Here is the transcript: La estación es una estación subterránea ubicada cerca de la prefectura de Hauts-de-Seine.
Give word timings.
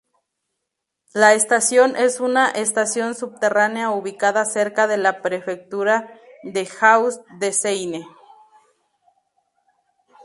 La 1.13 1.33
estación 1.35 1.95
es 1.95 2.19
una 2.21 2.49
estación 2.49 3.13
subterránea 3.13 3.91
ubicada 3.91 4.45
cerca 4.45 4.87
de 4.87 4.97
la 4.97 5.21
prefectura 5.21 6.19
de 6.41 6.67
Hauts-de-Seine. 6.79 8.07